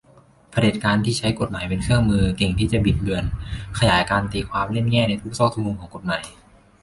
[0.51, 3.23] เผด็จการที่ใช้กฎหมายเป็นเครื่องมือ เก่งที่จะบิดเบือน
[3.79, 6.23] ขยายการตีความ เล่นแง่ในทุกซอกทุกมุมของกฎหมาย